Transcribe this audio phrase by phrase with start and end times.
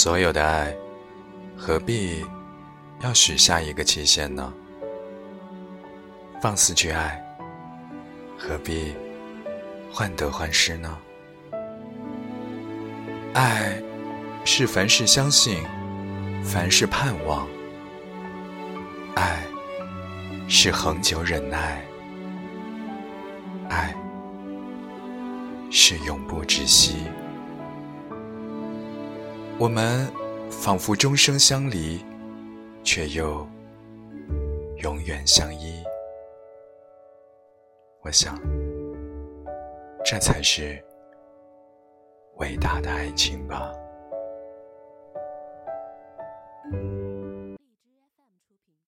[0.00, 0.72] 所有的爱，
[1.56, 2.24] 何必
[3.00, 4.54] 要许下一个期限呢？
[6.40, 7.20] 放肆去爱，
[8.38, 8.94] 何必
[9.92, 10.96] 患得患失呢？
[13.34, 13.82] 爱
[14.44, 15.64] 是凡事相信，
[16.44, 17.44] 凡事盼望；
[19.16, 19.42] 爱
[20.48, 21.82] 是恒久忍耐，
[23.68, 23.92] 爱
[25.72, 26.98] 是永不止息。
[29.60, 30.06] 我们
[30.48, 32.00] 仿佛终生相离
[32.84, 33.44] 却又
[34.76, 35.82] 永远相依。
[38.02, 38.40] 我想
[40.04, 40.80] 这才是
[42.36, 43.72] 伟大的爱情吧。